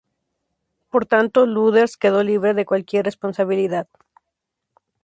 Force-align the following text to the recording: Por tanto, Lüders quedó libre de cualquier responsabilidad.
Por 0.89 1.05
tanto, 1.05 1.45
Lüders 1.45 1.95
quedó 1.95 2.23
libre 2.23 2.55
de 2.55 2.65
cualquier 2.65 3.05
responsabilidad. 3.05 3.87